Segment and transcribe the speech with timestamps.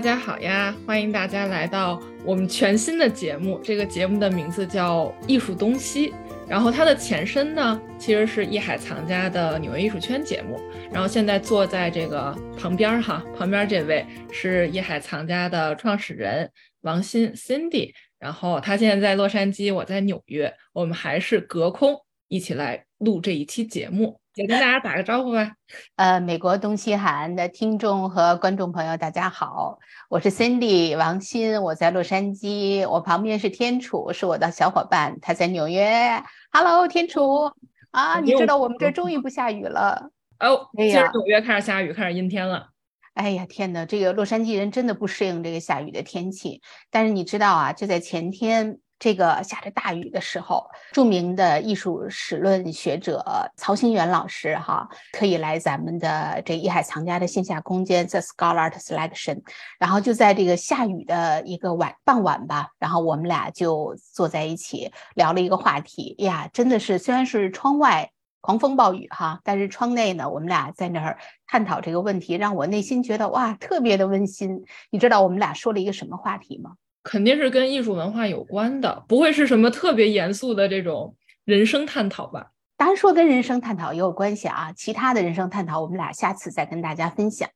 [0.00, 0.74] 大家好呀！
[0.86, 3.60] 欢迎大家来到我们全新的节目。
[3.62, 6.08] 这个节目的名字叫《艺术东西》，
[6.48, 10.58] 然后它的前身呢，其实是艺海藏家的纽约艺术圈节目。
[10.90, 17.92] 然后现在坐在这个旁边哈，旁边这位是艺海藏家的创始人王鑫 Cindy。
[18.18, 21.94] 然后他现在在洛杉矶，我在纽约，我们还是隔空
[22.28, 24.18] 一起来录这一期节目。
[24.40, 25.52] 也跟大家打个招呼吧。
[25.96, 36.22] 呃，美国东西海岸的听众和观众朋友，大家好，我是 Cindy 王鑫，我在洛杉矶，我旁边是天楚，是我的小伙伴，他在纽约。
[36.52, 37.52] Hello，天楚
[37.90, 40.08] 啊，你知道我们这终于不下雨了
[40.38, 40.70] 哦。
[40.74, 42.70] 今儿纽约开始下雨，开始阴天了。
[43.12, 46.62] 哎呀，天哪，这个洛杉矶人真的不适应这个下雨的天气。
[46.90, 48.78] 但是你知道啊，就在前天。
[49.00, 53.24] 这个下着大雨的时候，著名的艺术史论学者
[53.56, 59.40] 曹新元老师哈，可以来咱们的这艺海藏家的线下空间 The Scholar at Selection，
[59.78, 68.10] 然后就在这个下雨的一个晚傍晚吧，然后我们俩就坐在一起聊了一个话题呀，真的是虽然是窗外
[68.42, 74.62] 狂风暴雨哈，但是窗内呢，我们俩在那儿探讨这个问题，让我内心觉得哇，特别的温馨。
[74.90, 76.72] 你知道我们俩说了一个什么话题吗？
[77.02, 82.52] 肯定是跟艺术文化有关的，不会是什么特别严肃的这种人生探讨吧？
[82.76, 84.72] 当然说跟人生探讨也有关系啊。
[84.74, 87.46] 其他的人生探讨，我们俩下次再跟大家分享。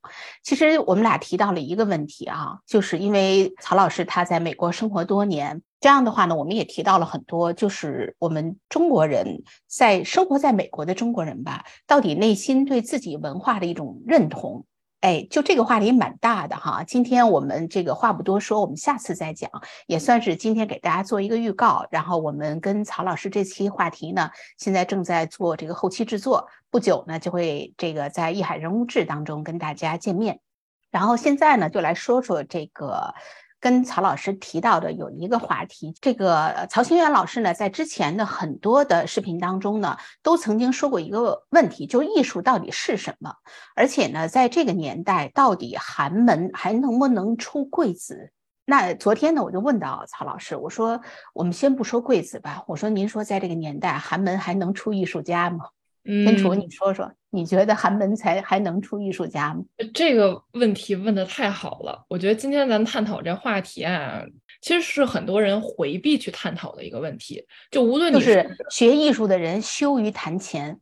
[0.43, 14.67] 其实我们俩提到了一个问题啊，就是因为曹老师他在美国生活多年，这样的话呢，我们也提到了很多，就是我们中国人在生活在美国的中国人吧，到底内心对自己文化的一种认同。
[15.05, 16.83] 哎，就这个话题蛮大的哈。
[16.83, 19.51] 今天我们这个话不多说，我们下次再讲，
[19.87, 21.87] 也算是今天给大家做一个预告。
[21.91, 30.41] 然后我们跟曹老师这期话题呢，现在正在做这个后期制作，不久呢就会这个在《艺海人物志》当中跟大家见面。
[30.91, 33.13] 然后现在呢，就来说说这个。
[33.65, 43.37] 跟曹老师提到的有一个话题，这个曹新元老师呢，在之前的很多的视频当中呢，都曾经说过一个问题，就是艺术到底是什么？
[43.75, 48.33] 而且呢，在这个年代，到底寒门还能不能出贵子？
[48.67, 51.01] 那昨天呢，我就问到曹老师，我说
[51.33, 55.69] 我们先不说贵子吧，我说您说在这个年代，寒门还能出艺术家吗？
[56.05, 59.65] 天楚，你说说，你觉得寒门才还能出艺术家吗？
[59.95, 62.05] 这个问题问的太好了。
[62.09, 64.23] 我觉得今天咱探讨这话题啊，
[64.61, 67.43] 其实是很多人回避去探讨的一个问题。
[67.71, 70.79] 就无论你是学艺术的人，羞于谈钱。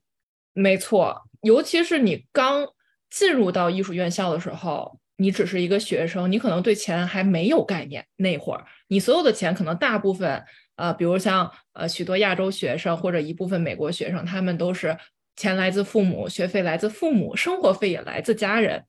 [0.55, 2.66] 没错，尤其是你刚
[3.09, 8.05] 进入到艺术院校的时候，你只是一个学生，你可能对钱还没有概念。
[8.16, 10.44] 那会儿，你所有的钱可能大部分。
[10.82, 14.98] 呃，比如像呃许多亚洲学生或者一部分美国学生，他们都是
[15.37, 18.84] 钱来自父母，学费来自父母，生活费也来自家人。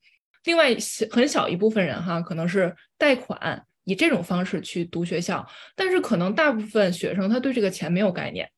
[0.45, 0.75] 另外
[1.11, 5.47] 很小一部分人哈，可能是贷款，以这种方式去读学校。
[5.75, 8.49] 但是可能大部分学生他对这个钱没有概念，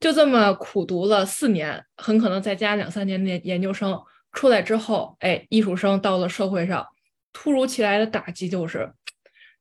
[0.00, 3.96] 就这么苦读了四年，很可能再加两三年的研究生
[4.32, 6.84] 出来之后，哎，艺术生到了社会上，
[7.32, 8.92] 突如其来的打击就是。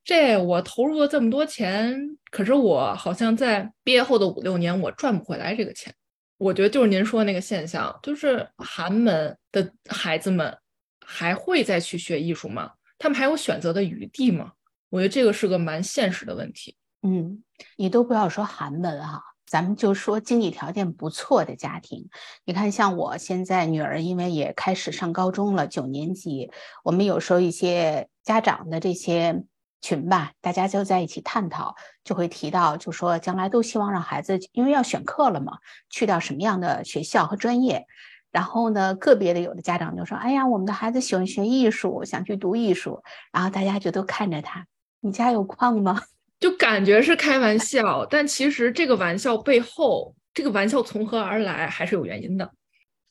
[0.04, 1.96] 这我投入了这么多钱，
[2.32, 5.94] 可是我好像在毕业后的五六年，我赚不回来这个钱。
[6.40, 10.58] 我觉得就是您说的那个现象，就是寒门的孩子们
[11.06, 12.72] 还会再去学艺术吗？
[12.98, 14.54] 他们还有选择的余地吗？
[14.90, 16.76] 我觉得这个是个蛮现实的问题。
[17.04, 17.44] 嗯，
[17.78, 22.10] 你都不要说寒门哈，咱们就说经济条件不错的家庭。
[22.44, 26.50] 你看，像我现在女儿，因为也开始上高中了，九年级，
[26.84, 29.44] 我们有时候一些家长的这些。
[29.82, 35.58] 群吧，大家就在一起探讨，就会提到，就说将来都希望让孩子，因为要选课了嘛，
[35.90, 37.86] 去到什么样的学校和专业。
[38.32, 43.04] 然后呢，个别的有的家长就说：“哎呀，我们的孩子喜欢学艺术，想去读艺术。”
[43.34, 44.66] 然后大家就都看着他
[45.02, 46.02] ：“你家有矿吗？”
[46.40, 52.50] 就感觉是开玩笑，但其实这个玩笑背后，这个玩笑从何而来，还是有原因的。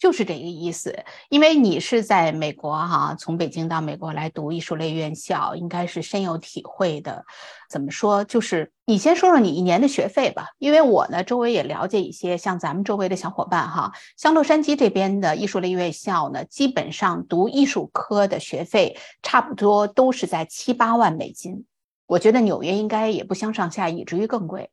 [0.00, 7.26] 就是这个意思，因为你是在美国哈，从北京到美国来读艺术类院校，应该是深有体会的。
[7.69, 8.25] 怎么说？
[8.25, 21.67] 就是你先说说你一年的学费吧，因为我呢周围也了解一些像咱们周围的小伙伴哈，像洛杉矶这边的艺术类院校呢，基本上读艺术科的学费差不多都是在七八万美金。
[22.06, 24.70] 我觉得纽约应该也不相上下，以至于更贵。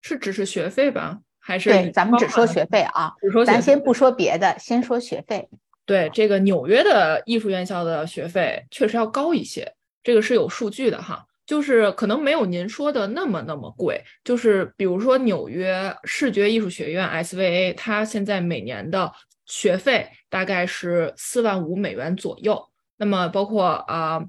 [0.00, 1.18] 是只是学费吧？
[1.48, 5.48] 还是对，咱们只说学费啊，只说咱先不说别的，先说学费。
[5.86, 9.72] 对，这个纽约的艺术院校的学费确实要高一些，
[10.02, 14.04] 这个是有数据的哈，就是可能没有您说的那么那么贵。
[14.22, 19.10] 就是比如说纽约视觉艺术学院 SVA，它现在每年的
[19.46, 22.62] 学费大概是四万五美元左右。
[22.98, 24.22] 那么包括啊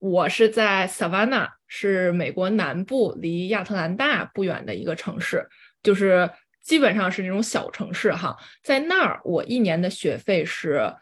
[0.00, 5.46] 我是在 Savannah，是美国南部，离亚特兰大不远的一个城市，
[5.80, 6.28] 就是
[6.68, 8.36] 基本上是那种小城市哈。
[8.62, 10.94] 在那儿，我一年的学费是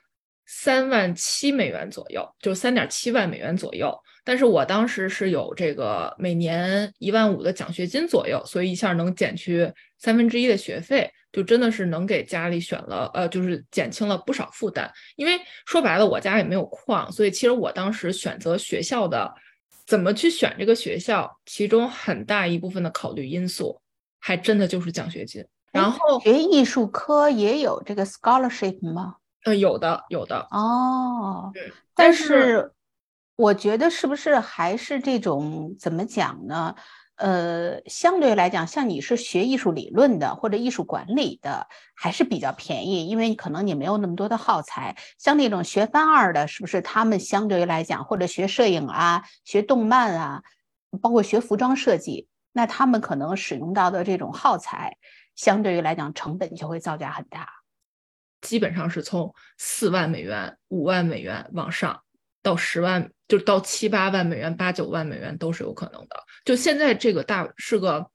[0.46, 3.92] 三万七美元左右，就三点七万美元左右。
[4.22, 14.88] 但是我当时是有这个每年一万五的奖学金左右，所以一下能减去三分之一的学费，就真的是能给家里选了，呃，就是减轻了不少负担。
[15.16, 19.32] 因为说白了，我家也没有矿，所以其实我当时选择学校的，
[19.84, 23.80] 怎么去选这个学校，其中很大一部分的考虑因素，
[24.20, 25.44] 还真的就是奖学金。
[25.72, 29.16] 然后学艺术科也有这个 scholarship 吗？
[29.44, 30.46] 呃，有的，有的。
[30.50, 32.72] 哦，对，但是。
[33.38, 36.74] 我觉得是不是还是这种怎么讲呢？
[37.16, 44.96] 呃，相对来讲，像你是学艺术理论的或者艺术管理的，还是比较便宜，因为可能你没有那么多的耗材。
[45.18, 50.42] 像那种学翻二的，是不是他们相对来讲，或者学摄影啊、学动漫啊，
[51.02, 54.96] 包括学服装设计，那他们可能使用到的这种耗材，
[55.36, 57.48] 相对于来讲成本就会造价很大。
[58.40, 62.02] 基本上是从四万美元、五万美元往上。
[62.42, 66.16] 到十万，就到七八万美元、八九万美元都是有可能的。
[66.44, 68.08] 就现在这个大是个，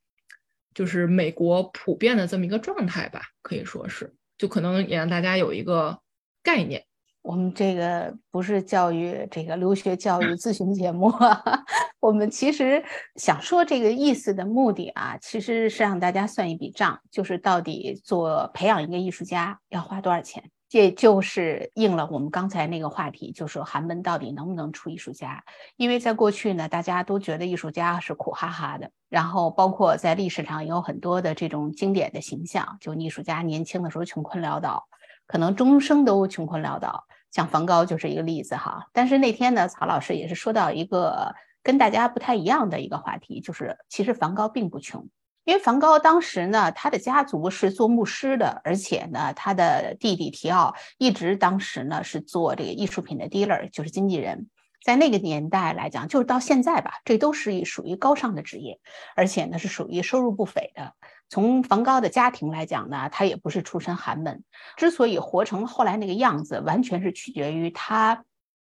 [0.74, 6.00] 就是美国普遍的这么一个状态吧，可以说是，就可能也让大家有一个
[6.42, 6.86] 概念。
[7.22, 11.12] 我们这个不是教育这个留学教育咨询节目，
[12.00, 12.84] 我们其实
[13.16, 20.44] 想说这个意思的目的啊，其实是让大家算一笔账，就是到底做培养一个艺术家要花多少钱。
[20.68, 25.44] 这就是应了我们刚才那个话题，就是说寒门到底能不能出艺术家？
[25.76, 34.88] 因为在过去呢，大家都觉得艺术家是苦哈哈的，然后包括在历史上也有很多的这种经典的形象，就艺术家年轻的时候穷困潦倒，
[35.32, 38.90] 可能终生都穷困潦倒，像梵高就是一个例子哈。
[38.92, 41.34] 但是那天呢，曹老师也是说到一个
[41.64, 45.08] 跟大家不太一样的一个话题，就是其实梵高并不穷。
[45.46, 54.50] 因为梵高当时呢，他的家族是做牧师的，而且呢，他的弟弟提奥一直当时呢是做这个艺术品的 dealer，就是经纪人。
[54.84, 58.80] 在那个年代来讲，就是到现在吧，这都是属于高尚的职业，
[59.16, 60.94] 而且呢是属于收入不菲的。
[61.30, 64.44] 从梵高的家庭来讲呢，他也不是出身寒门，
[64.76, 68.26] 之所以活成后来那个样子，完全是取决于他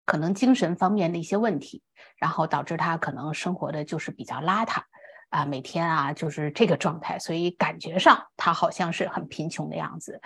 [0.05, 1.83] 可能精神方面的一些问题，
[2.17, 4.83] 然后导致他可能生活的就是比较邋遢。
[5.31, 10.21] 啊，每天啊就是这个状态，所以感觉上他好像是很贫穷的样子。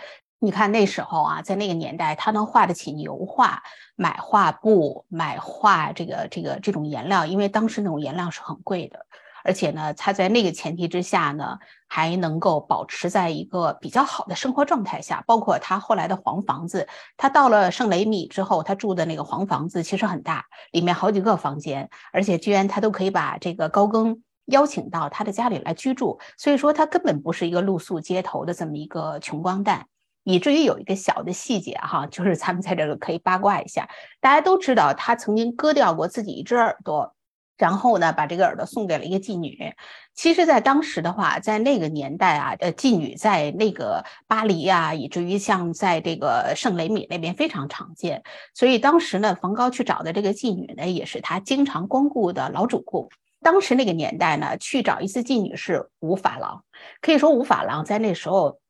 [0.45, 3.63] 你看那时候啊，在那个年代，他能画得起油画，
[3.97, 9.07] 买画布，买画这个这个这种颜料，因为当时那种颜料是很贵的。
[9.43, 11.59] 而且呢，他在那个前提之下呢，
[11.89, 15.25] 还能够保持在一个比较好的生活状态下。
[15.27, 16.87] 包括他后来的黄房子，
[17.17, 24.23] 他到了圣雷米之后，他住的那个黄房子其实很大，里面好几个房间，而且居然他都可以把这个高更。
[24.49, 29.87] 邀请到他的家里来居住，所以说他根本不是一个露宿街头的这么一个穷光蛋，
[30.25, 33.89] 以至于有一个小的细节哈，就是咱们在这个可以八卦一下，
[34.21, 37.15] 大家都知道他曾经割掉过自己一只耳朵，
[37.57, 39.75] 然后呢把这个耳朵送给了一个妓女。
[40.17, 48.23] 其实，在当时的话，在那个年代啊，呃，妓女在那个巴黎啊，以至于像在这个圣雷米那边非常常见，
[48.55, 53.11] 所以当时呢，梵高去找的这个妓女呢，也是他经常光顾的老主顾。
[53.43, 56.65] 当时那个年代呢，去找一次妓女是五法郎，
[57.01, 58.61] 可以说五法郎在那时候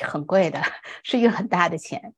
[0.00, 0.60] 很贵的，
[1.02, 2.14] 是一个很大的钱，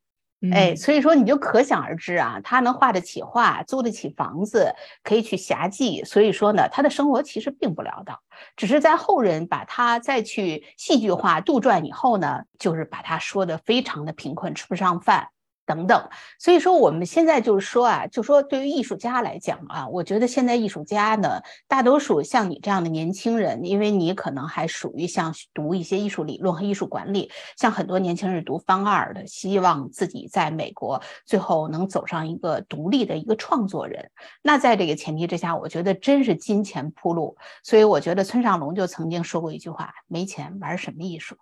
[0.52, 8.20] 哎，所以说你就可想而知啊，他能画得起画，租得起房子，可以去侠妓，所以说呢，他的生活其实并不潦倒，
[8.56, 15.28] 只是在后人把他再去戏剧化杜撰以后呢，就是把他说的非常的贫困，吃不上饭。
[15.66, 34.10] 等等，所以说我们现在就是说啊，就说对于艺术家来讲啊，我觉得现在艺术家呢，大多数像你这样的年轻人，因为你可能还属于像读一些艺术理论和艺术管理，像很多年轻人读方二的，希望自己在美国最后能走上一个独立的一个创作人。
[34.42, 37.36] 那在这个前提之下，我觉得真是金钱铺路。
[37.62, 41.36] 所以我觉得村上龙就曾经说过一句话：没钱玩什么艺术？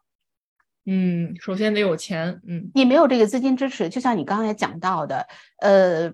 [0.84, 6.12] 嗯，首先得有钱，嗯，你没有这个资金支持，就像你刚才讲到的，呃，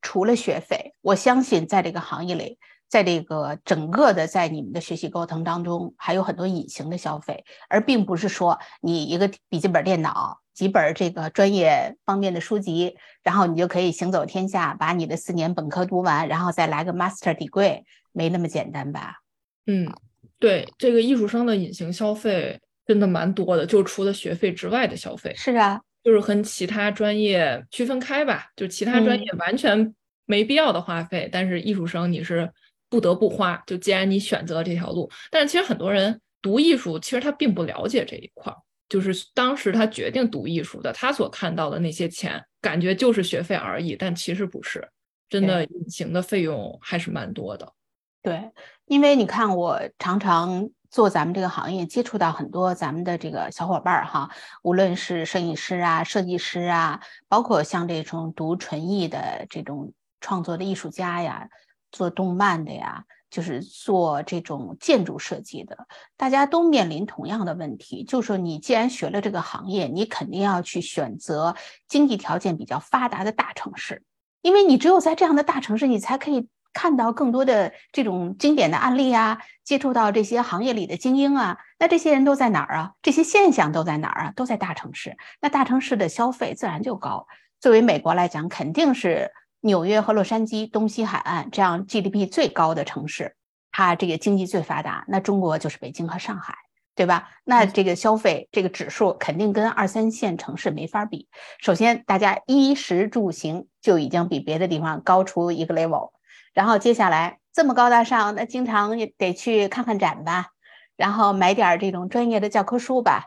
[0.00, 2.58] 除了学费，我相信在这个行业里，
[2.88, 19.20] 在这个整个的在你们的学习过程当中，还有很多隐形的消费，而并不是说你一个笔记本电脑、几本这个专业方面的书籍，然后你就可以行走天下，把你的四年本科读完，然后再来个 master degree，没那么简单吧？
[19.66, 19.94] 嗯，
[20.40, 22.60] 对，这个艺术生的隐形消费。
[22.90, 29.94] 真的蛮多的，就除了学费之外的消费是啊，就是和其他专业区分开吧，就其他专业完全
[30.26, 32.50] 没必要的花费，但是艺术生你是
[32.88, 33.62] 不得不花。
[33.64, 38.56] 就既然你选择了这条路，但是其实很多人读艺术，其实他并不了解这一块儿。
[38.88, 44.84] 就是当时他决定读艺术的，他所看到的那些钱，感觉就是学费而已，但其实不是，
[45.28, 47.72] 真的隐形的费用还是蛮多的。
[48.20, 48.50] 对，
[48.86, 54.30] 因为你看，我常常做咱们这个行业，接触到很多咱们的这个小伙伴儿哈，
[54.62, 61.48] 无论是摄影师啊、设计师啊，包括像这种读纯艺的这种创作的艺术家呀，
[61.90, 63.04] 做动漫的呀。
[63.30, 71.54] 就是做这种建筑设计的，大家都面临同样的问题，就是说，你既然学了这个行业，你肯定要去选择
[71.86, 74.02] 经济条件比较发达的大城市，
[74.42, 81.58] 因为你只有在这样的大城市，你才可以看到更多的这种经典的案例啊，接触到这些行业里的精英啊。
[81.78, 82.92] 那这些人都在哪儿啊？
[83.02, 84.32] 这些现象都在哪儿啊？
[84.36, 85.16] 都在大城市。
[85.40, 87.26] 那大城市的消费自然就高。
[87.60, 89.30] 作为美国来讲，肯定是。
[89.62, 93.36] 纽约和洛杉矶东西海岸这样 GDP 最高的城市，
[93.70, 95.04] 它这个经济最发达。
[95.06, 96.54] 那中国就是北京和上海，
[96.94, 97.28] 对吧？
[97.44, 101.28] 那这个消费这个指数肯定跟二三线城市没法比。
[101.58, 106.12] 首先，大家衣食住行就已经比别的地方高出一个 level。
[106.52, 110.48] 然后接下来这么高大上，那经常也得去看看展吧，
[110.96, 113.26] 然后买点这种专业的教科书吧。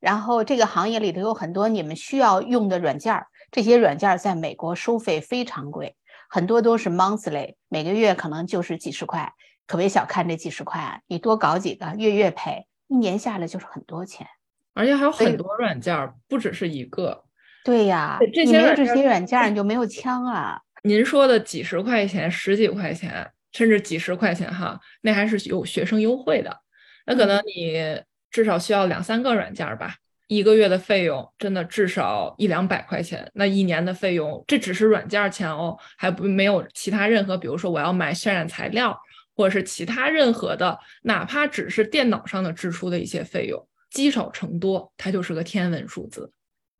[0.00, 3.26] 然后这个行业里头有很多你们需要用的软件儿。
[3.50, 5.96] 这些软件儿在美国收费非常贵，
[6.28, 9.32] 很多都是 monthly，每个月可能就是几十块，
[9.66, 11.00] 可别小看这几十块啊！
[11.06, 14.26] 你多搞几个，月月赔，一年下来就是很多钱，
[14.74, 17.24] 而且还有很多软件儿，不只是一个。
[17.64, 20.60] 对呀，这些这些软件你就没有枪啊！
[20.86, 26.60] 您说的几十块钱、十几块钱，甚至几十块钱哈，那还是有学生优惠的，
[27.06, 29.96] 那可能你至少需要两三个软件吧。
[30.26, 38.94] 一个月的费用真的至少一两百块钱，那一年的费用这只是软件钱哦，还不没有其他任何，比如说我要买渲染材料，
[39.34, 46.30] 或者是其他任何的，哪怕只是电脑上的支出的一些费用，积少成多，它就是个天文数字。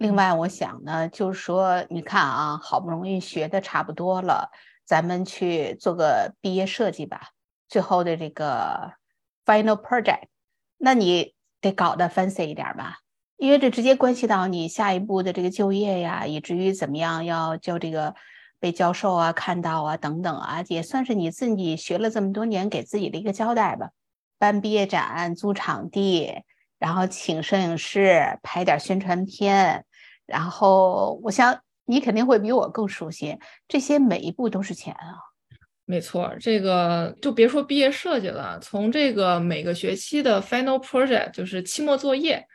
[0.04, 4.50] 另外，我想呢，就是说，你看啊，好不容易学的差不多了，
[4.84, 7.30] 咱们去做个毕业设计吧，
[7.70, 8.92] 最后的这个
[9.46, 10.24] final project，
[10.76, 11.32] 那你
[11.62, 12.98] 得搞得 fancy 一点吧。
[13.38, 18.14] 因为这直接关系到你下一步的这个就业呀，以至于怎么样要叫这个
[18.60, 23.88] 被教授啊看到啊等等啊，也算是你自己学了这么多年给自己的一个交代吧。
[24.38, 26.42] 办毕业展、租场地，
[26.78, 29.86] 然后请摄影师拍点宣传片，
[30.26, 33.38] 然后我想你肯定会比我更熟悉
[33.68, 35.16] 这些，每一步都是钱啊。
[35.84, 42.46] 没错，这个就别说毕业设计了，从这个每个学期的 final project 就是期末作业。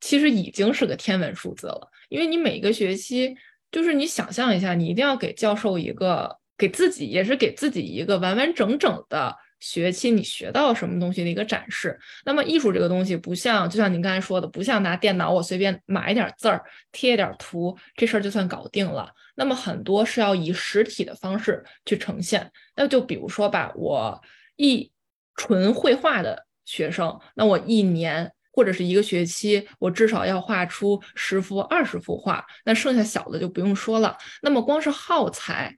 [0.00, 3.34] 其实已经是个天文数字了，因为你每个学期，
[3.72, 11.98] 就是你想象一下，你一定要给教授一个，给自己也是给自己一个完完整整的学期，你学到什么东西的一个展示。
[12.26, 19.10] 那么艺术这个东西，不像就像您刚才说的，不像拿电脑我随便码一点字儿，贴一点图，这事儿就算搞定了。
[19.36, 22.50] 那么很多是要以实体的方式去呈现。
[22.76, 24.22] 那就比如说吧，我
[24.56, 24.92] 一
[25.36, 28.30] 纯绘画的学生，那我一年。
[28.56, 34.16] 或者是一个学期，我至少要画出十幅、二十幅画，那剩下小的就不用说了。
[34.42, 35.76] 那么光是耗材，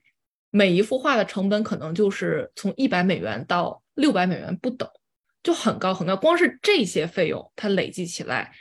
[0.49, 4.89] 每一幅画的成本可能就是从一百美元到六百美元不等，
[5.43, 6.15] 就很高很高。
[6.15, 8.51] 光是这些费用，它累计起来，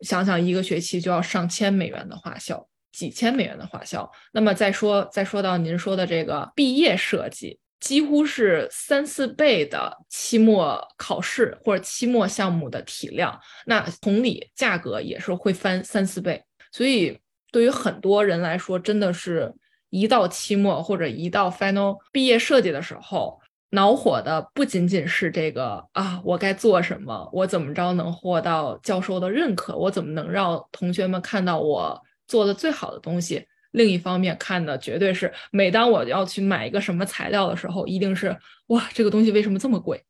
[0.00, 4.10] 想想一个学期就要上千美元的花销，几千美元的花销。
[4.32, 7.58] 那么再说，再说到您说的这个毕业设计。
[7.80, 13.36] 几乎是三四倍的期末考试或者期末项目的体量，
[13.66, 16.40] 那同理，价格也是会翻三四倍。
[16.70, 17.18] 所以，
[17.50, 19.52] 对于很多人来说，真的是
[19.92, 23.38] 一到期末或者一到 final 毕业设计的时候，
[23.70, 33.46] 恼火的不仅仅是这个啊，我该做什么，我怎么着能获到教授的认可，我怎么能让同学们看到我做的最好的东西。
[33.72, 38.34] 另一方面看的绝对是，每当我要去买一个什么材料的时候，一定是
[38.68, 40.02] 哇，这个东西为什么这么贵？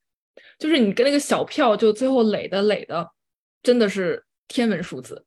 [0.59, 3.11] 就是你跟那个小票，就最后垒的垒的，
[3.65, 5.27] 真的是天文数字。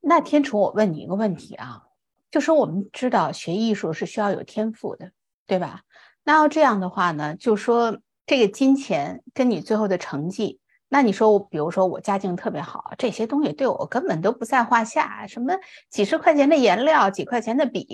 [0.00, 1.82] 那天楚，我问你一个问题啊，
[2.30, 5.10] 就说我们知道学艺术是需要有天赋的，
[5.46, 5.82] 对吧？
[6.22, 10.60] 那要这样的话呢，就说这个金钱跟你最后的成绩。
[10.92, 15.26] 那你说我，比如说我家境特别好，这些东西对我根本都不在话下。
[15.26, 15.54] 什么
[15.88, 17.86] 几十块钱的颜料，几块钱的笔，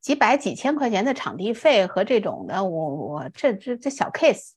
[0.00, 4.50] 几百几千块钱的场地费和这种的，我我这这这小 case。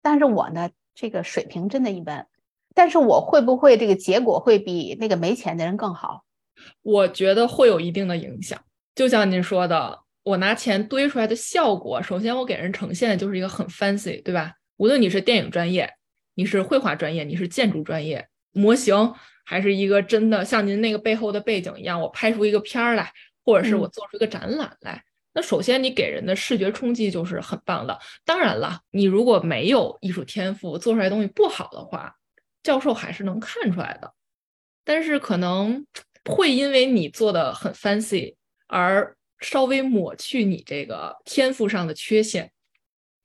[0.00, 2.26] 但是我呢，这个水平真的一般。
[2.74, 6.24] 但是我会不会这个结果会比那个没钱的人更好？
[6.82, 8.60] 我觉得会有一定的影响。
[8.94, 14.54] 就像您说的，我拿钱堆出来的效果，首先我给人呈现的就是一个很 fancy，对吧？
[14.76, 15.90] 无论你是电影专业，
[16.34, 19.14] 你是绘画专业，你是建筑专业，模型
[19.44, 23.12] 还是一个真的像您那个背后的背景一样，我拍出一个片儿来，
[23.44, 25.02] 或者是我做出一个展览来，
[25.34, 27.98] 那首先你给人的视觉冲击就是很棒的。
[28.24, 32.14] 当然了，你如果没有艺术天赋，做出来东西不好的话，
[32.62, 34.12] 教授还是能看出来的。
[34.84, 35.86] 但是可能
[36.24, 38.36] 会因为你做的很 fancy
[38.68, 42.52] 而稍微抹去你这个天赋上的缺陷，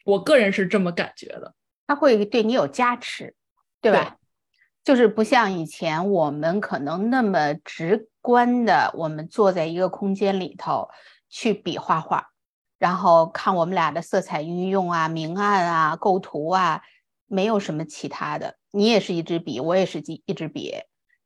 [0.06, 1.54] 我个人是这么感觉的。
[1.86, 3.36] 他会对你有加持，
[3.82, 4.18] 对吧？
[4.84, 10.90] 就是不像以前我们可能那么直观的，我们坐在一个空间里头
[11.30, 12.30] 去比画画，
[12.80, 16.82] 然后看我们俩的色彩运用啊、明暗啊、构图啊，
[17.28, 18.58] 没有什么其他的。
[18.72, 20.74] 你也是一支笔，我也是一一支笔。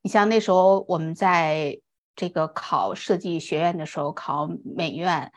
[0.04, 1.80] 你像那时候我们在
[2.16, 5.32] 这个考设计学院的时候，考美院，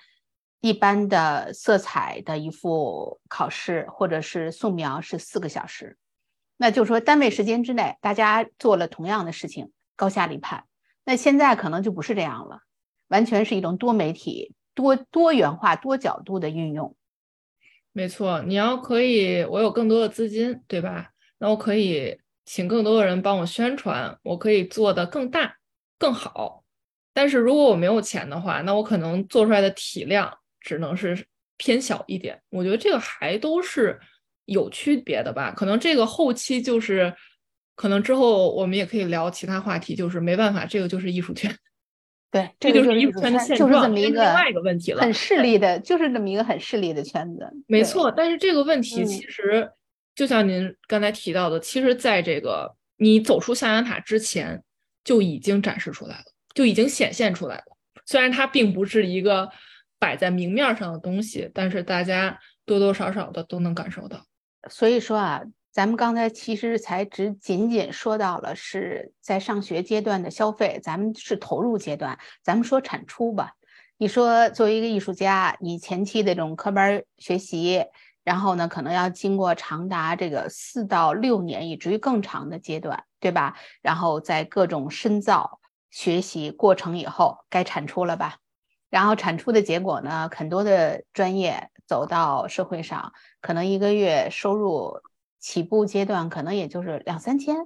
[0.60, 5.98] 一般的色彩的一幅考试或者是素描是四个小时，
[6.56, 10.64] 那就是说单位时间之内大家做了同样的事情，高下立判。
[11.04, 12.60] 那现在可能就不是这样了，
[13.08, 16.96] 完全是一种多媒体、多多元化、多角度的运用。
[17.92, 21.10] 没错，你要可以，我有更多的资金，对吧？
[21.38, 22.18] 那我可以。
[22.44, 25.56] 请更多的人帮我宣传，我可以做的更大、
[25.98, 26.62] 更好。
[27.12, 32.40] 但是如果我没有钱的话，那我可能做出来的体量只能是偏小一点。
[32.50, 33.98] 我觉得这个还都是
[34.44, 35.52] 有区别的吧。
[35.52, 37.14] 可能这个后期就是，
[37.76, 39.94] 可能之后我们也可以聊其他话题。
[39.94, 41.56] 就是没办法，这个就是艺术圈。
[42.30, 45.00] 对，这就是艺术圈的现状，就是这么一个另外一个问题了。
[45.00, 47.48] 很势利的，就是这么一个很势利的圈子。
[47.68, 49.70] 没错，但是这个问题其实。
[50.14, 54.62] 就像您刚才提到的，其实在这个你走出象牙塔之前，
[55.02, 57.64] 就已经展示出来了，就已经显现出来了。
[58.06, 59.50] 虽然它并不是一个
[59.98, 64.24] 摆在明面上的东西，但是大家多多少少的都能感受到。
[64.70, 73.54] 所以说啊，咱们刚才其实才只仅仅说到了是在上学阶段的消费，咱们是投入阶段，咱们说产出吧。
[73.96, 77.84] 你说作为一个艺术家，你前期的这种科班学习。
[78.24, 83.54] 然后呢，可能要经过长达这个四到六年，以至于更长的阶段，对吧？
[83.82, 85.60] 然后在各种深造
[85.90, 88.36] 学习过程以后，该产出了吧？
[88.88, 95.00] 然后产出的结果呢，很多的专业走到社会上，可能一个月收入
[95.38, 97.56] 起步阶段可能也就是两三千，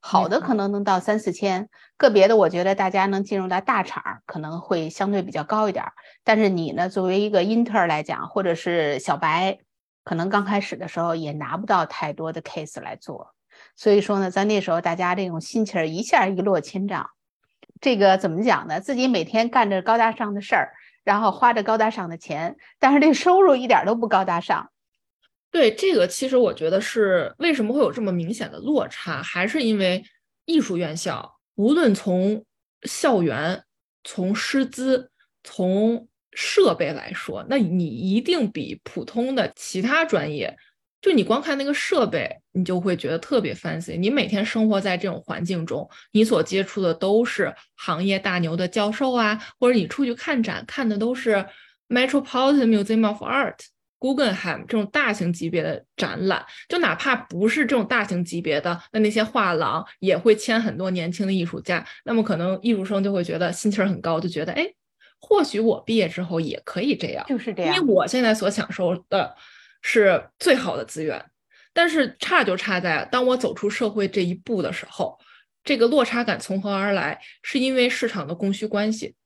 [0.00, 1.68] 好的可能能到三四千，
[1.98, 5.84] 个别的我觉得大家能进入到大厂可能会相对比较高一点。
[6.24, 9.58] 但是你呢，作为一个 inter 来讲，或者是小白。
[10.08, 13.34] 可能刚开始的时候也拿不到太多的 case 来做，
[13.76, 17.10] 所以说呢，在那时候大家这种心气儿一下一落千丈。
[17.78, 18.80] 这个怎么讲呢？
[18.80, 20.72] 自己每天干着高大上的事儿，
[21.04, 24.70] 然后花着高大上的钱，但是这收入一点都不高大上。
[25.50, 30.02] 对这个，其实我觉得是为什么会有这么明显的落差，还是因为
[30.46, 32.46] 艺术院校无论从
[32.84, 33.62] 校园、
[34.04, 35.10] 从师资、
[35.44, 36.08] 从
[36.40, 40.56] 设备来说，那你一定比普通的其他专业，
[41.02, 43.98] 就你光看那个设备，你就会觉得特别 fancy。
[43.98, 51.44] 你每天生活在这种环境中，你所接触的都是行业大牛的教授啊，或者你出去看展看的都是
[51.88, 53.56] Metropolitan Museum of Art、
[53.98, 56.46] Guggenheim 这种大型级别的展览。
[56.68, 61.84] 就哪怕不是这种大型级别的，那那些画廊也会签很多年轻的艺术家。
[62.04, 64.72] 那么可能艺术生就会觉得心气儿很高，就觉得哎。
[65.20, 67.74] 或许我毕业之后也可以这样，就是这样。
[67.74, 69.34] 因为我现在所享受的
[69.82, 71.24] 是最好的资源，
[71.72, 75.18] 但是差就差在当我走出社会这一步的时候，
[75.64, 77.20] 这个落差感从何而来？
[77.42, 79.16] 是因为市场的供需关系。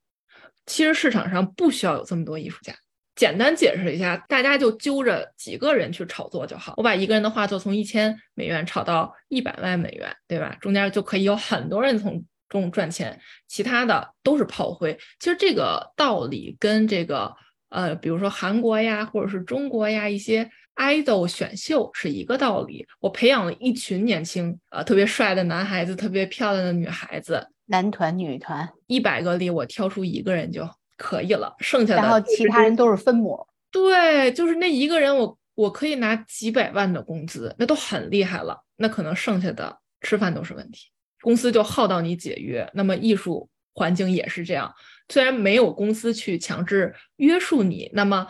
[0.65, 2.75] 其实市场上不需要有这么多艺术家。
[3.15, 6.73] 简单解释一下，大家就揪着几个人去炒作就好。
[6.79, 10.57] 我把一个人的画作从一千美元炒到一百万美元，对吧？
[10.61, 12.25] 中间就可以有很多人从。
[12.53, 14.97] 中赚钱，其他的都是炮灰。
[15.19, 17.35] 其实这个道理跟这个
[17.71, 22.87] 呃，比如说韩国呀，或者是中国呀，一些 idol 选秀是一个道理。
[23.01, 33.47] 我培养了一群年轻呃特别帅的男孩子，特别漂亮的女孩子，男团女团，一百个里我挑出一个人就可以了，剩下的然后其他人都是分母。
[33.71, 38.63] 对，就是那一个人，我我可以拿几百万的工资，那都很厉害了。
[38.77, 40.91] 那可能剩下的吃饭都是问题。
[41.23, 44.75] 公司就耗到你解约，那么艺术环境也是这样。
[45.09, 48.27] 虽然没有公司去强制约束你，那么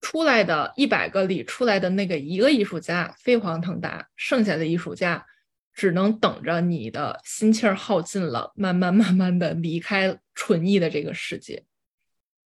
[0.00, 5.26] 出来的一百个里出来的那个一个艺术家飞黄腾达，剩下的艺术家
[5.72, 11.64] 只能等着你的心气儿耗尽了，慢慢慢慢的离开纯艺的这个世界。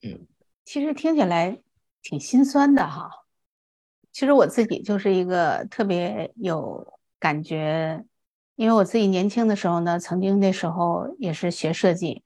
[0.03, 0.27] 嗯，
[0.65, 1.59] 其实听起来
[2.03, 3.11] 挺心酸的哈。
[4.11, 8.05] 其实我自己就是一个特别有感觉，
[8.57, 12.23] 因为我自己年轻的时候呢，曾经那时候也是学设计，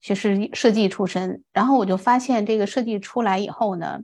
[0.00, 4.00] 学设设计出身，然后我就发现这个设计出来以后呢。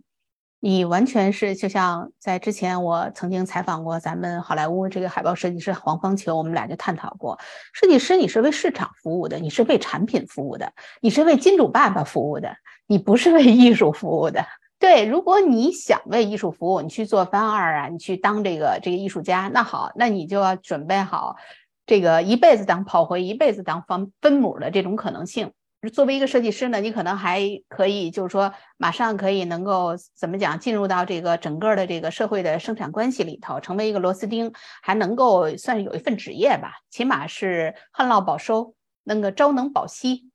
[0.58, 7.38] 你完全是就像在之前，我曾经采访过咱们好莱坞这个海报设计师黄方球，我们俩就探讨过，
[7.74, 14.44] 设计师你是为市场服务的，你是为产品服务的，你是为金主爸爸服务的，你不是为艺术服务的。
[14.78, 21.36] 对，如果你想为艺术服务，你去做翻二啊，你去当这个这个艺术家，那好，那你就要准备好
[21.86, 25.52] 这个一辈子当炮灰，一辈子当分分母的这种可能性。
[25.92, 40.28] 作为一个设计师呢，你可能还可以，就是说马上可以能够怎么讲，进入到这个整个的这个社会的生产关系里头，成为一个螺丝钉，还能够算是有一份职业吧，起码是旱涝保收，那个朝能保夕。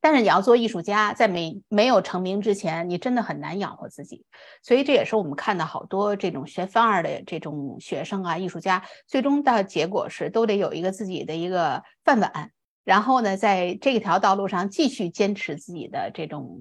[0.00, 4.24] 但是你要做艺术家，在没没有成名之前，你真的很难养活自己。
[4.62, 12.50] 所以这也是我们看到好多这种学范儿的这种学生啊，艺术家，最终的结果是都得有一个自己的一个饭碗。
[12.84, 16.58] 然后呢，在这条道路上继续坚持自己的这种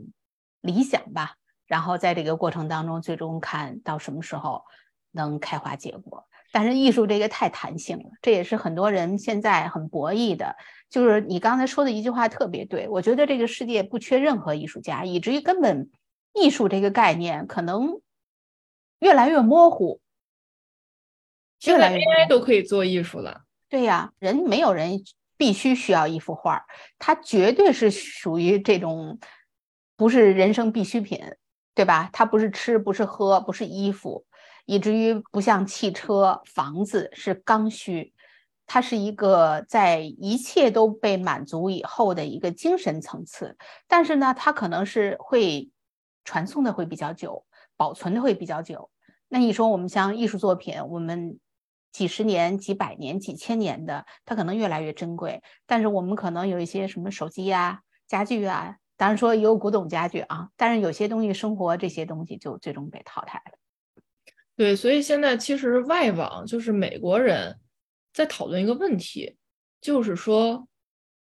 [0.62, 1.36] 理想吧。
[1.67, 4.63] 然后在这个过程当中，最终看到什么时候
[5.12, 6.26] 能开花结果。
[6.51, 10.55] 但是艺术这个太弹性了，这也是很多人现在很博弈的。
[10.89, 15.89] 就是你刚才说的一句话特别对，我觉得这个世界不缺任何艺术家，以至于根本
[16.33, 18.01] 艺术这个概念可能
[18.99, 19.99] 越来越模糊。
[21.60, 23.41] 现在 AI 都可以做艺术了。
[23.69, 25.03] 对呀，人没有人。
[25.39, 26.65] 必须需要一幅画，
[26.97, 29.19] 它绝对是属于这种，
[29.95, 31.19] 不是人生必需品，
[31.75, 32.10] 对吧？
[32.12, 34.25] 它不是吃，不是喝，不是衣服，
[34.67, 38.13] 以至于不像汽车、房子是刚需，
[38.67, 43.58] 它是一个在一切都被满足以后的一个精神层次。
[43.88, 45.71] 但是呢，它可能是会
[46.23, 47.43] 传送的会比较久，
[47.75, 48.91] 保存的会比较久。
[49.27, 51.39] 那你说我们像艺术作品，我们。
[51.89, 55.41] 几十年、几百年、几千年的，它可能越来越珍贵。
[55.65, 60.49] 但是我们可能有一些什么手机呀、家具啊，当然说也有古董家具啊。
[60.56, 63.66] 但是有些东西，生活这些东西就最终被淘汰了。
[64.57, 67.59] 对，所以现在其实外网就是美国人
[68.11, 69.37] 在讨论一个问题，
[69.79, 70.67] 就是说，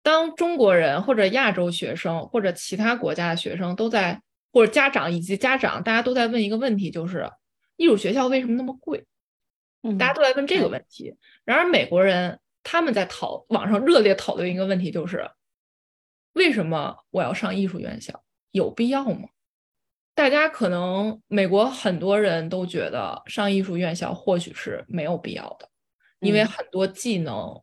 [0.02, 7.30] 当中国人或者亚洲学生或者其他国家的学生都在，或者家长以及家长，大家都在问一个问题，就是
[7.76, 9.04] 艺术学校为什么那么贵？
[9.98, 11.14] 大家都在问这个问题。
[11.44, 15.30] 然而，美国人他们在讨网上热烈讨论一个问题，就是
[16.32, 18.24] 为什么我要上艺术院校？
[18.52, 19.28] 有必要吗？
[20.18, 25.70] 大家可能美国很多人都觉得上艺术院校或许是没有必要的，
[26.18, 27.62] 因为很多技能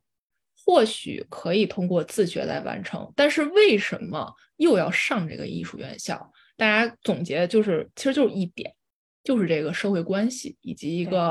[0.65, 3.11] 或许可以通过自学来完成。
[3.13, 6.31] 但是为什么又要上这个艺术院校？
[6.55, 8.73] 大家总结就是，其实就是一点，
[9.21, 11.29] 就是这个社会关系以及一个。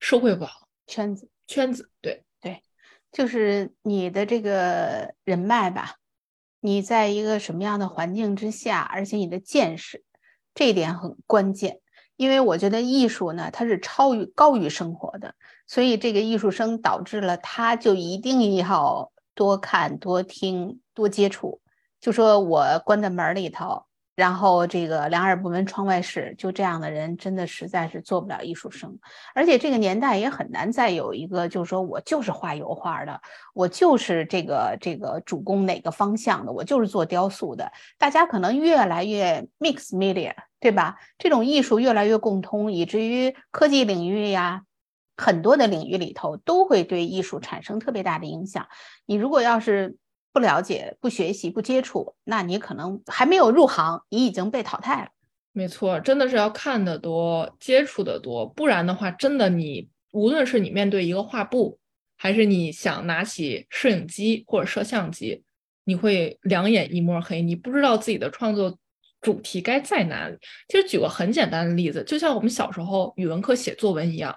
[0.00, 0.50] 社会网
[0.86, 2.62] 圈子圈子，对对，
[3.10, 5.96] 就是你的这个人脉吧，
[6.60, 10.04] 你在一个什么样的环境之下，而且你的见识，
[10.54, 11.80] 这一点很关键。
[12.16, 15.34] 因为我觉得艺术呢，它是超于高于生活的，
[15.66, 21.60] 所以这个艺术生导致了他就一定要多看、多听、多接触。
[22.00, 23.84] 就说我关在门里头。
[24.16, 28.96] 然后这个两耳不闻窗外事，就这样的人真的实在是做不了艺术生，
[29.34, 33.20] 而且这个年代也很难再有一个，就是说我就是画油画的，
[33.54, 37.72] 我就是这个这个主攻哪个方向的，我就是做雕塑的。
[37.98, 40.96] 大家可能越来越 mix media，对吧？
[41.18, 44.62] 这种艺术越来越共通，以至于科技领域呀，
[45.16, 48.68] 很多的领域里头都会对艺术产生特别大的影响。
[49.06, 49.96] 你如果要是。
[50.34, 55.08] 不了解、不学习、不接触，那你可能还没有入行，你已经被淘汰了。
[55.52, 61.78] 没错，真的是要看得多、接触的多，不然的话，真的你无论是你面对一个画布，
[62.16, 65.44] 还是你想拿起摄影机或者摄像机，
[65.84, 68.76] 你会两眼一抹黑，你不知道自己的创作
[69.20, 70.36] 主题该在哪里。
[70.66, 74.34] 其实举个很简单的例子，就像我们小时候语文课写作文一样，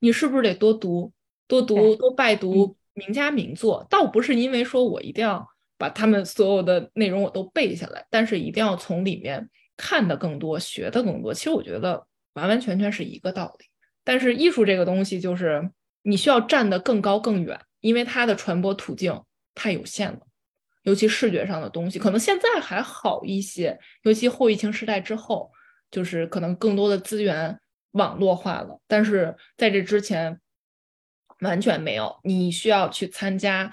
[0.00, 1.10] 你是不是得多读、
[1.48, 2.76] 多读、多拜读？
[2.94, 5.46] 名家名作，倒不是因为说我一定要
[5.78, 11.32] 把他们所有的内容我都背下来，但是一定要从里面看的更多，学的更多。
[11.32, 13.66] 其实我觉得完完全全是一个道理。
[14.04, 15.70] 但是艺术这个东西，就是
[16.02, 19.22] 你需要站得更高更远，因为它的传播途径
[19.54, 20.20] 太有限了。
[20.82, 25.50] 尤其视觉上的东西，可能现在还好一些，尤其后疫情时代之后，
[25.90, 27.58] 就是可能更多的资源
[27.92, 28.80] 网络化了。
[28.86, 30.40] 但是在这之前。
[31.40, 33.72] 完全没有，你需要去参加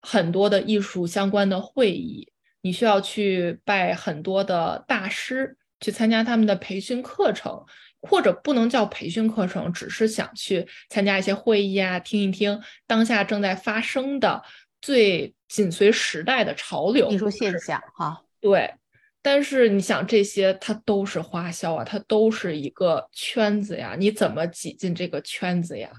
[0.00, 7.64] 很多的艺术相关的会议，你需要去拜很多的大师，去参加他们的培训课程，
[8.00, 14.42] 或者不能叫培训课程，只是想去参加一些会议啊，听一听当下正在发生的
[14.80, 18.22] 最紧随时代的潮流艺术现象哈。
[18.40, 18.74] 对，
[19.20, 25.90] 但是你想这些，它都是花销啊，它都是一个圈子呀，你怎么挤进这个圈子呀？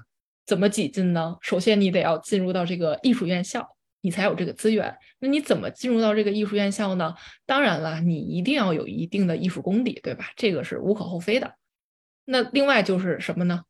[0.46, 1.36] 怎么挤进呢？
[1.40, 4.96] 首先你得要进入到这个艺术院校，你才有这个资源。
[5.18, 7.14] 那你怎么进入到这个艺术院校呢？
[7.46, 10.30] 当然了，你一定要有一定的艺术功底，对吧？
[10.36, 11.54] 这个是无可厚非的。
[12.24, 13.64] 那另外就是什么呢？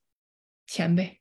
[0.67, 1.21] 钱呗，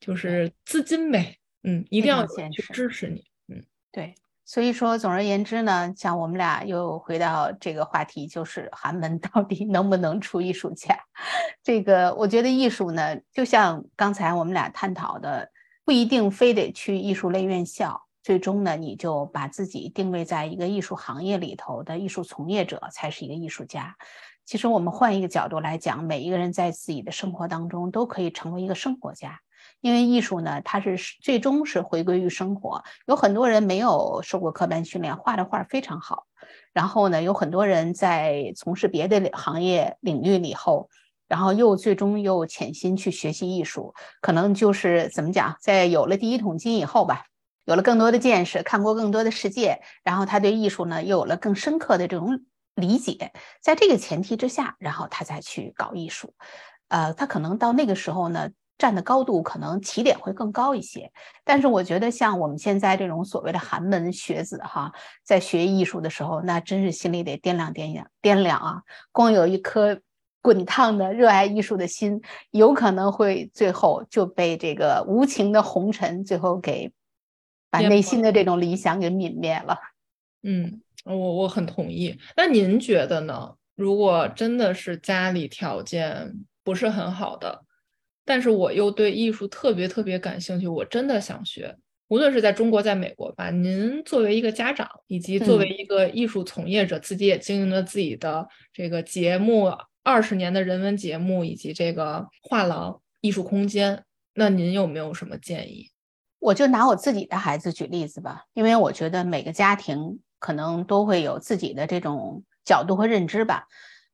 [0.00, 1.38] 就是资金呗。
[1.62, 3.24] 嗯，一定要去支持你。
[3.48, 4.14] 嗯，对。
[4.52, 10.94] 所以说，总而言之呢，像我们俩又回到这个话题，就是寒门到底能不能出艺术家？
[11.62, 15.50] 这个我觉得艺术呢，就像刚才我们俩探讨的，
[15.86, 23.96] 不一定非得去艺术类院校，最终呢，你就把自己定位在一个艺术行业里头的艺术从业者，才是一个艺术家。
[24.44, 29.40] 其实我们换一个角度来讲，每一个人在自己的生活当中都可以成为一个生活家。
[29.82, 32.82] 因为艺术呢，它是最终是回归于生活。
[33.06, 36.24] 有很多人没有受过科班训练，画的画非常好。
[36.72, 40.88] 然后呢，有很多人在从事别的行业领域里后，
[41.28, 47.24] 然后又最终又潜心去学习艺术，可能就是怎么讲，在有了第一桶金以后吧，
[47.64, 52.40] 有了更多的见识，看过更多的世界，然后他对艺术呢又有了更深刻的这种
[52.76, 53.32] 理解。
[53.60, 56.34] 在这个前提之下，然后他再去搞艺术，
[56.86, 58.48] 呃，他可能到那个时候呢。
[58.82, 61.08] 站的高度可能起点会更高一些，
[61.44, 64.92] 但是我觉得像我们现在这种所谓的寒门学子哈，
[65.22, 68.82] 在学艺术的时候，那真是心里得掂量掂量掂量啊！
[69.12, 70.00] 光有一颗
[70.40, 76.92] 滚烫的热爱艺术的心，有可能会最后就被这个无情的红尘最后给
[77.70, 79.78] 把内心的这种理想给泯灭了。
[80.42, 82.18] 嗯，我我很同意。
[82.36, 83.54] 那您觉得呢？
[83.76, 87.62] 如果真的是家里条件不是很好的？
[88.24, 91.76] 但是我又对艺术特别特别感兴趣，我真的想学。
[92.08, 104.04] 无论是在中国，在美国吧，您作为一个家长，以及作为一个艺术从业者，自己也经营了自己的这个节目，二十年的人文节目，以及这个画廊艺术空间，
[104.34, 105.90] 那您有没有什么建议？
[106.38, 113.66] 我就拿我自己的孩子举例子吧，因为我觉得每个家庭可能都会有自己的这种角度和认知吧。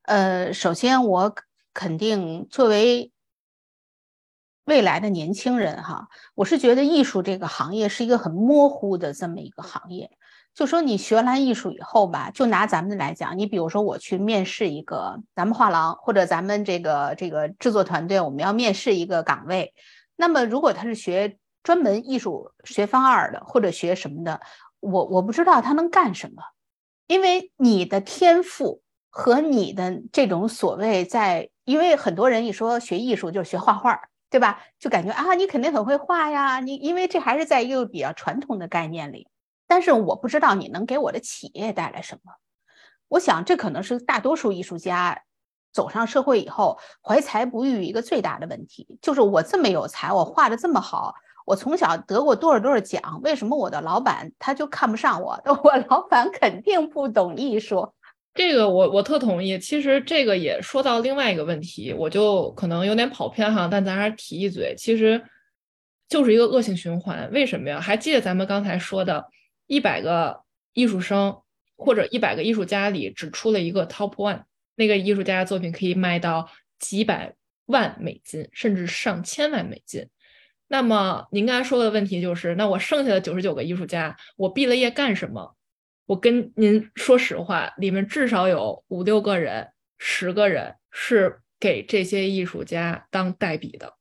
[0.02, 1.34] 呃，首先我
[1.74, 3.10] 肯定作为。
[4.68, 10.10] 未来的年轻人哈，我是觉得艺术这个行业是一个很模糊的这么一个行业。
[10.54, 19.72] 就说你学完艺术以后吧，就拿咱们来讲，你比如说我去面试一个咱们画廊或者咱们这个这个制作团队，我们要面试一个岗位。
[20.16, 24.38] 那么如果他是学专门艺术学方二的或者学什么的，
[24.80, 26.42] 我我不知道他能干什么，
[27.06, 33.98] 因为你的天赋和你的这种所谓在，因为很多人一说学艺术就是学画画。
[34.30, 34.60] 对吧？
[34.78, 36.60] 就感觉啊，你肯定很会画呀。
[36.60, 39.28] 你因为这还是在一个比较传统的概念里，
[39.66, 42.32] 但是我不知道你能给我的企业带来什么。
[43.08, 45.22] 我想这可能是大多数艺术家
[45.72, 51.14] 走上社会以后怀才不遇一个最大的问题，就是我这么有才，我画的这么好，
[51.46, 55.40] 我从小得过多少多少奖，为什么我的老板他就看不上我？
[55.64, 57.94] 我老板肯定不懂艺术。
[58.38, 59.58] 这个我我特同意。
[59.58, 65.20] 其实这个也说到另外一个问题，我就可能有点跑偏哈，但咱还是提一嘴，其实
[66.08, 67.28] 就是一个恶性循环。
[67.32, 67.80] 为什么呀？
[67.80, 69.24] 还记得咱们刚才说的，
[69.66, 70.40] 一百个
[70.72, 71.36] 艺术生
[71.76, 74.44] 或者一百个艺术家里只出了一个 top one，
[74.76, 76.48] 那个艺术家的作品可以卖到
[76.78, 77.34] 几百
[77.66, 80.06] 万美金，甚至上千万美金。
[80.68, 85.56] 那么您刚才说的问题就是，那我剩下的九十九个艺术家，我毕了业干什么？
[86.08, 89.68] 我跟您说实话，里面至少有五六个人、
[89.98, 93.92] 十个人是给这些艺术家当代笔的。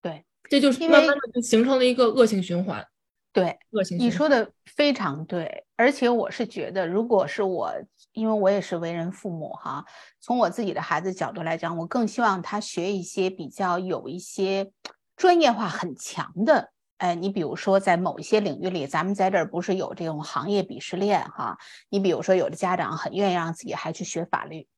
[0.00, 2.86] 对，这就是慢慢的就形成了一个恶性循环。
[3.32, 4.06] 对，恶性循环。
[4.06, 7.74] 你说的非常对，而且我是觉得，如果是我，
[8.12, 9.84] 因为我也是为人父母哈，
[10.20, 14.70] 从我自己的孩子角度来讲，我更希望他学一些比较有一些
[15.16, 16.70] 专业化很强的。
[17.00, 21.56] 哎，你比如说，在某一些领域里，咱们在这儿不是有这种行业鄙视链哈？
[21.88, 24.68] 你比如说，有的家长很愿意让自己孩去学法律，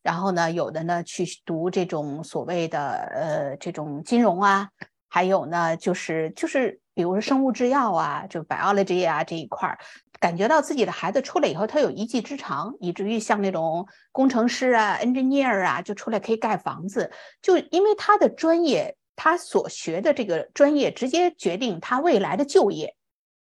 [0.00, 4.68] 然后呢，有的呢去读这种所谓的呃这种金融啊，
[5.08, 9.76] 还有呢就是就是比如说生物制药啊，就 biology 啊这一块儿，
[10.20, 17.10] 感觉到自己的孩子出来以后，他有一技之长，以至于像那种工程师啊、engineer 啊，就出来可以盖房子，
[17.42, 18.96] 就因为他的专业。
[19.16, 22.96] 他所学的这个专业直接决定他未来的就业，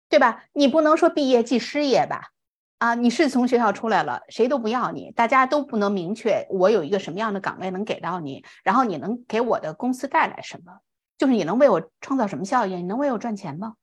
[0.09, 0.43] 对吧？
[0.53, 2.31] 你不能说毕业即失业吧？
[2.77, 10.79] 啊，你是从学校出来了，谁都不要你，大家都不能明确我有一个什么样的岗位能给到你，然后你能给我的公司带来什么，
[11.17, 13.75] 就是你能为我创造什么效益，你能为我赚钱吗？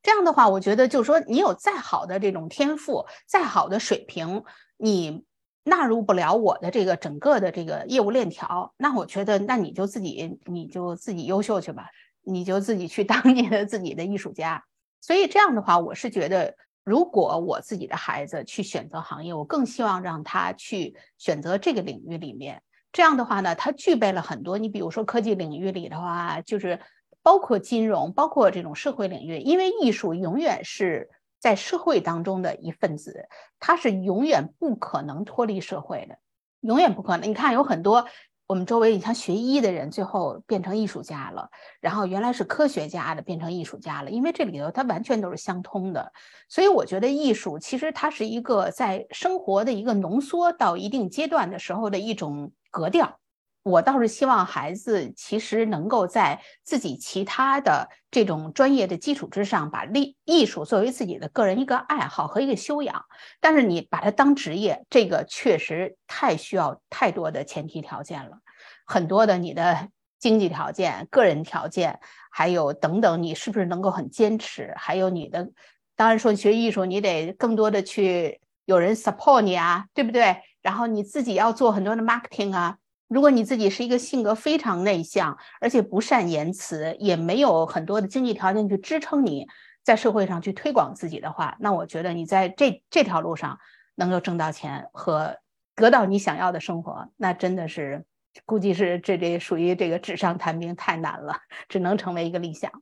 [0.00, 4.44] 这样的话，我觉得就是说，你有再好的这种天赋，再好的水平，
[4.76, 5.24] 你
[5.66, 11.90] 纳入不了我的这个整个的这个业务链条，那我觉得，那你就自己你就自己优秀去吧，
[12.22, 14.64] 你就自己去 当你的自己的艺术家。
[15.02, 16.54] 所以这样的话，我是觉得。
[16.86, 22.62] 如果我自己的孩子去选择行业，我更希望让他去选择这个领域里面。
[22.92, 24.56] 这样的话呢，他具备了很多。
[24.56, 26.78] 你比如说科技领域里的话，就是
[27.24, 31.10] 包括金融，包括这种社会领域，因为艺术永远是
[31.46, 33.28] 在社会当中的一份子，
[33.60, 36.18] 他是永远不可能脱离社会的，
[36.62, 37.30] 永远不可能。
[37.30, 38.04] 你看，有很多。
[38.48, 41.48] 我们周围，你像学医的人，最后变成艺术家了；
[41.80, 44.10] 然后原来是科学家的，变成艺术家了。
[44.10, 46.12] 因为这里头它完全都是相通的，
[46.48, 53.20] 所以我觉得艺术其实它是一个在生活的一个浓缩到一定阶段的时候的一种格调。
[53.66, 63.06] 我倒是希望孩子其实能够在自己其他的这种专业的基础之上，把艺艺术作为自己的个人一个爱好和一个修养。
[63.40, 68.38] 但是你把它当职业，这个确实太需要太多的前提条件了，
[68.86, 69.88] 很多的你的
[70.20, 71.98] 经济条件、个人条件，
[72.30, 74.72] 还有等等，你是不是能够很坚持？
[74.76, 75.50] 还有你的，
[75.96, 80.36] 当然说学艺术，你得更多的去有人 support 你啊，对不对？
[80.62, 82.78] 然后你自己要做很多的 marketing 啊。
[83.08, 89.46] 如果你自己是一个性格非常内向，而且不善言辞，也没有很多的经济条件去支撑你
[89.84, 93.58] 在社会上去推广自己的话，那我觉得你在这这条路上
[93.94, 95.36] 能够挣到钱和
[95.76, 98.04] 得到你想要的生活，那真的是
[98.44, 101.36] 估计是这这属于这个纸上谈兵太难了，
[101.68, 102.72] 只能成为一个理想。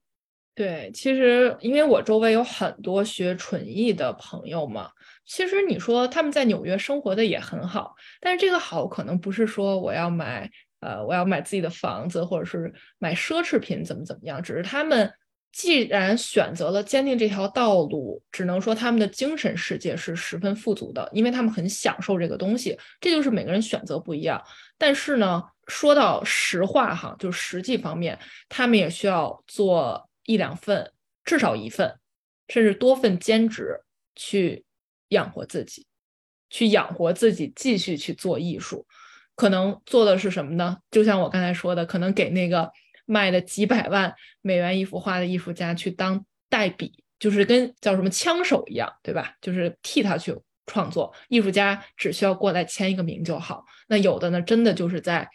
[0.55, 4.89] 对，其实因为我周围有很多学纯艺的朋友嘛。
[5.27, 15.11] 其实你说他们在纽约生活的也很好，但是这个好可能不是说我要买呃我要买自己的房子或者是买奢侈品怎么怎么样，只是他们
[15.51, 22.79] 既然选择了坚定这条道路，只能说他们的精神世界是十分富足的，因为他们很享受这个东西。
[23.01, 24.43] 这就是每个人选择不一样。
[24.77, 30.93] 但是呢，说到实话哈，就实际方面，他们也需要做一两份，
[31.25, 31.99] 至少一份，
[32.49, 33.81] 甚至多份兼职
[34.15, 34.65] 去。
[35.15, 35.87] 养活自己，
[36.51, 38.87] 去养活自己，继续去做艺术，
[39.35, 40.77] 可能做的是什么呢？
[40.91, 42.71] 就像我刚才说的，可能给那个
[43.07, 49.35] 卖的几百万美元一幅画的艺术家去当代笔，就是跟叫什么枪手一样，对吧？
[49.41, 50.35] 就是替他去
[50.67, 51.13] 创作。
[51.29, 53.65] 艺术家只需要过来签一个名就好。
[53.89, 55.29] 那有的呢，真的就是在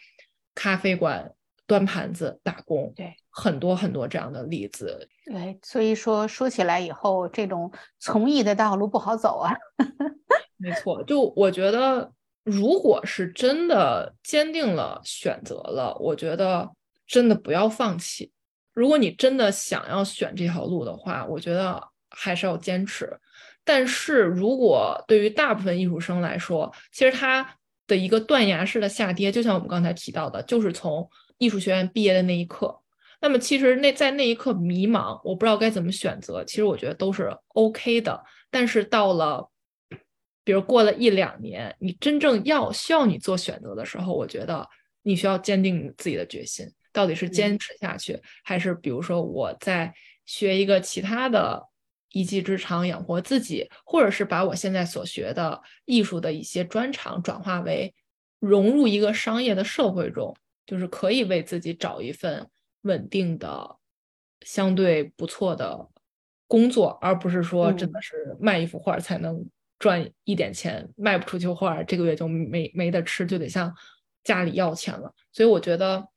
[0.54, 1.32] 咖啡馆
[1.70, 2.92] 端盘子打工。
[2.96, 3.14] 对。
[3.32, 9.54] 很多很多这样的例子，对，所以说说起来以后，这种从艺的道路不好走啊。
[10.58, 16.68] 没错，就我觉得，如果是真的坚定了选择了，我觉得
[17.06, 18.32] 真的不要放弃。
[18.74, 21.80] 如果你真的想要选这条路的话，我觉得
[22.10, 23.16] 还是要坚持。
[23.64, 27.48] 但是如果对于大部分艺术生来说，其实他
[27.86, 31.08] 的一个断崖式的下跌，就像我们刚才提到的，就是从
[31.40, 32.80] 艺术学院毕业的那一刻。
[33.20, 36.44] 那么其实那在那一刻迷茫，我不知道该怎么选择。
[36.44, 38.22] 其实我觉得都是 OK 的。
[38.50, 39.50] 但是到了，
[40.44, 44.68] 比如过了一两年，你真正要需要你做选择的时候，我觉得
[45.02, 49.92] 你需要坚定自己的决心，到底是坚持下去，还是比如说我在
[50.26, 51.62] 学一个其他的
[52.12, 57.94] 一技之长养活自己，或者是把我现在所学的艺术的一些专长转化为
[58.38, 60.34] 融入一个商业的社会中，
[60.66, 62.48] 就是可以为自己找一份。
[62.84, 63.76] 稳定的、
[64.40, 65.86] 相对不错的
[66.46, 69.44] 工作，而不是说真的是卖一幅画才能
[69.78, 73.70] 赚一点钱，卖不出去画，这个月就没没得吃，就得向
[74.24, 75.12] 家里要钱了。
[75.30, 76.08] 所以我觉得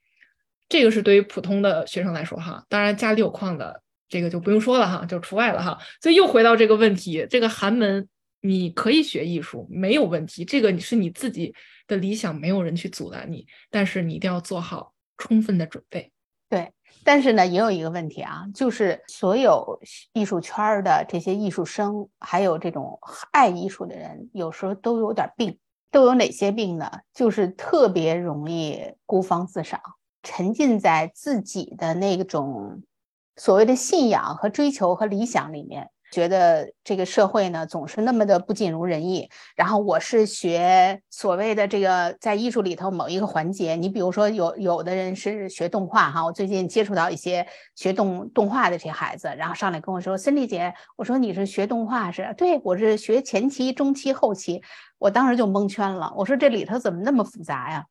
[0.69, 5.77] 这个是对于普通的学生来说哈，当然家里有矿的这个就不用说了哈，就除外了哈。
[6.02, 8.08] 所以又回到这个问题，这个寒门
[8.39, 11.54] 你可以学艺术没有问题，这个你是你自己
[11.88, 16.12] 的理想，没有人去阻拦你，但是你一定要做好充分的准备。
[16.50, 16.71] 对，
[17.04, 19.79] 但是呢，也有一个问题啊，就是所有
[20.13, 23.00] 艺术圈的这些艺术生，还有这种
[23.31, 25.58] 爱艺术的人，有时候都有点病。
[25.92, 26.90] 都有哪些病呢？
[27.13, 29.79] 就是特别容易孤芳自赏，
[30.23, 32.81] 沉浸在自己的那种
[33.36, 39.27] 所谓的信仰和追求和理想里面，觉得这个社会呢总是那么的不尽如人意。
[39.55, 47.45] 然后我是学所谓的这个在艺术里头某一个环节，你比如说有有的人是学动画哈，我最近接触到一些
[47.75, 52.31] 学动动画的这些孩子，然后上来跟我说：“森丽姐，我说你是学动画是？
[52.37, 54.61] 对我是学前期、中期、后期。”
[54.99, 57.85] 我当时就蒙圈了，我说这里头怎么那么复杂呀？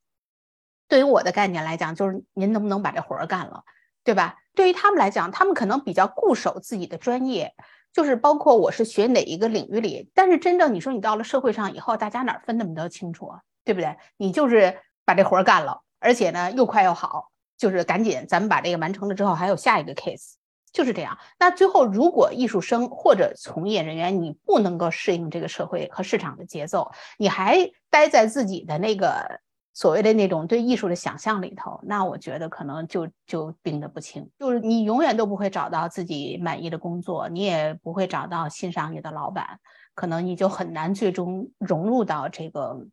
[0.89, 3.65] 对于我的概念来讲，就是您能不能把这活儿干了，
[4.05, 4.37] 对吧？
[4.55, 7.55] 对于他们来讲，他们可能比较固守自己的专业，
[7.93, 10.11] 就是包括我是学哪一个领域里。
[10.15, 13.41] 但是真正你说你到了社会上以后，大家哪分那么多清楚啊？
[13.65, 13.97] 对不对？
[14.17, 20.35] 你就是把这活干了，而且呢又快又好，就是赶紧咱们把这个完成了之后，还有下一个 case，
[20.73, 21.19] 就是这样。
[21.39, 29.41] 那最后如果艺术生或者从业人员你不能够适应这个社会和市场的节奏，你还待在自己的那个。
[29.75, 39.59] 所谓的那种对艺术的想象里头，那我觉得可能就就病得不轻，就是你永远都不会找到自己满意的工作，你也不会找到欣赏你的老板，
[39.95, 42.87] 可能你就很难最终融入到这个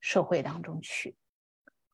[0.00, 1.14] 社会当中去。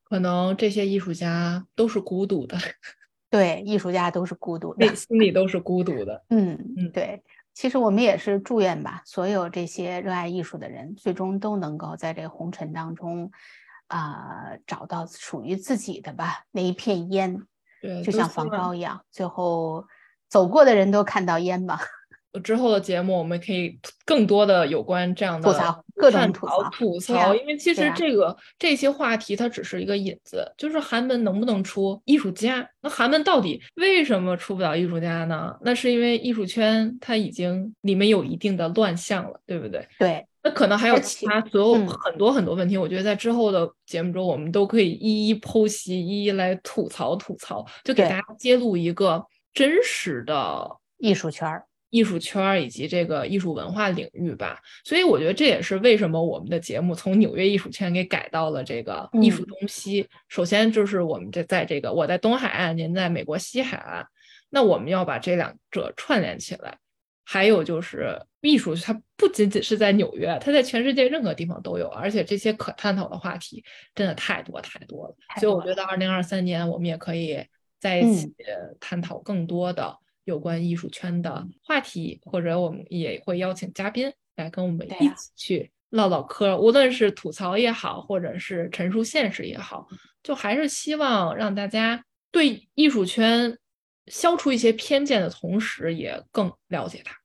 [0.04, 2.56] 可能这些艺术家都是孤独的，
[3.30, 6.24] 对，艺术家都是孤独的，内心里都是孤独的。
[6.30, 7.20] 嗯嗯，对，
[7.52, 13.32] 其实我们也是祝愿吧，所有这些热爱艺术的人，最终都能够在这红尘当中。
[13.90, 17.42] 啊，找到属于自己的吧，那一片烟，
[17.82, 19.84] 对，就像梵高一样，最后
[20.28, 21.80] 走过的人都看到烟吧。
[22.44, 27.34] 之后的节目我们可以更多的有关这样的吐槽，各种吐槽，吐槽。
[27.34, 32.64] 因为其实这个这些话题它只是一个引子，就是寒门能不能出艺术家？
[32.82, 35.56] 那寒门到底为什么出不了艺术家呢？
[35.62, 39.88] 那是因为艺术圈它已经里面有一定的乱象了，对不对？
[39.98, 40.24] 对。
[40.42, 49.22] 那可能还有其他所有很多很多问题，我觉得在之后的节目中，我们都可以一一剖析，一一来吐槽吐槽，就给大家揭露一个
[49.52, 50.66] 真实的
[50.96, 54.58] 艺术圈儿、艺术圈儿以及这个艺术文化领域吧。
[54.84, 60.08] 所以我觉得这也是为什么我们的节目从纽约艺术圈给改到了这个艺术东西。
[60.28, 64.06] 首先就是我们这在这个我在东海岸，您在美国西海岸，
[64.48, 66.78] 那我们要把这两者串联起来。
[67.32, 73.64] 还有就是艺术，它不仅仅是在纽约，它在全世界任何地方都有，而且这些可探讨的话题
[73.94, 75.14] 真的太多太多了。
[75.38, 77.46] 所以我觉得，二零二三年我们也可以
[77.78, 78.34] 在一起
[78.80, 89.86] 探讨更多的有关艺术圈的话题，或者我们也会邀请嘉宾来跟我们一起去唠唠嗑，无论是吐槽也好，或者是陈述现实也好，
[90.24, 93.56] 就还是希望让大家对艺术圈
[94.08, 97.19] 消除一些偏见的同时，也更了解它。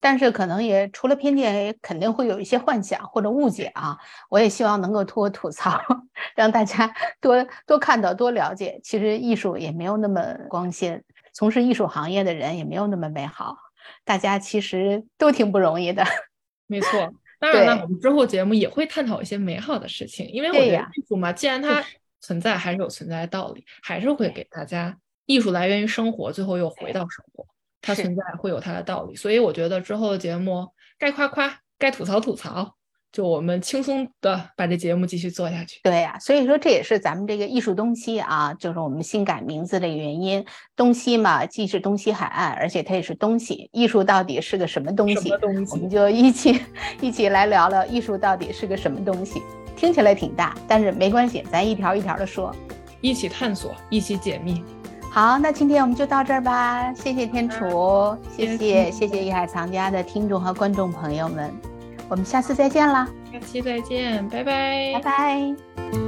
[0.00, 3.98] 但是可能也除了偏见，也肯定会有一些幻想或者误解啊。
[4.30, 5.78] 我也希望能够通过吐槽，
[6.34, 8.80] 让大家 多多看到、多了解。
[8.82, 13.56] 其实艺术也没有那么光鲜，从事艺术行业的人也没有那么美好。
[14.04, 16.04] 大家其实都挺不容易的。
[16.66, 21.84] 没错，当然了，我们之后节目也会探讨一些美好的事情，因为我觉得艺术嘛，既然它
[22.20, 24.96] 存在，还是有存在的道理，还是会给大家。
[25.26, 27.46] 艺术来源于生活，最后又回到生活。
[27.82, 30.68] 它存在会有它的道理，所以我觉得之后的节目
[30.98, 32.76] 该夸夸，该吐槽吐槽，
[33.10, 35.80] 就我们轻松的把这节目继续做下去。
[35.82, 40.44] 对呀，所以说这也是咱们这个艺术东西啊，就是我们新改名字的原因。
[40.76, 43.68] 东西嘛，既是东西海岸，而且它也是东西。
[43.72, 45.30] 艺术到底是个什么东西？
[45.70, 46.60] 我们就一起
[47.00, 49.42] 一起来聊聊艺术到底是个什么东西。
[49.76, 52.54] 听起来挺大，但是没关系，咱一条一条的说，
[53.00, 54.62] 一起探索，一起解密。
[55.12, 56.94] 好，那今天我们就到这儿吧。
[56.94, 61.52] 谢谢天楚，谢谢谢谢艺海藏家的听众和观众朋友们，
[62.08, 63.08] 我们下次再见啦！
[63.32, 65.99] 下期再见，拜拜，拜拜。